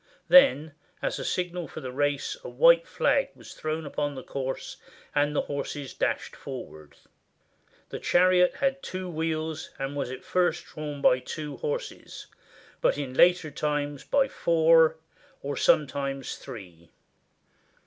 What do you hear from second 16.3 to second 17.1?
three.